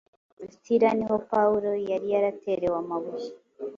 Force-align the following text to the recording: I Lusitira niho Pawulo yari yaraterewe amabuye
I 0.33 0.35
Lusitira 0.39 0.87
niho 0.97 1.15
Pawulo 1.29 1.69
yari 1.89 2.05
yaraterewe 2.13 2.77
amabuye 2.83 3.29